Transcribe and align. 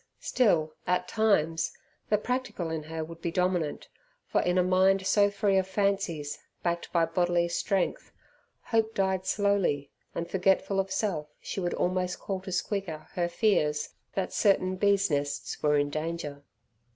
Still, 0.21 0.73
at 0.87 1.07
times, 1.07 1.73
the 2.09 2.17
practical 2.17 2.71
in 2.71 2.81
her 2.85 3.03
would 3.03 3.21
be 3.21 3.29
dominant, 3.29 3.87
for 4.25 4.41
in 4.41 4.57
a 4.57 4.63
mind 4.63 5.05
so 5.05 5.29
free 5.29 5.57
of 5.57 5.67
fancies, 5.67 6.39
backed 6.63 6.91
by 6.91 7.05
bodily 7.05 7.47
strength, 7.47 8.11
hope 8.63 8.95
died 8.95 9.27
slowly, 9.27 9.91
and 10.15 10.27
forgetful 10.27 10.79
of 10.79 10.89
self 10.91 11.27
she 11.39 11.59
would 11.59 11.75
almost 11.75 12.19
call 12.19 12.39
to 12.41 12.51
Squeaker 12.51 13.09
her 13.11 13.29
fears 13.29 13.89
that 14.15 14.33
certain 14.33 14.75
bees' 14.75 15.11
nests 15.11 15.61
were 15.61 15.77
in 15.77 15.91
danger. 15.91 16.41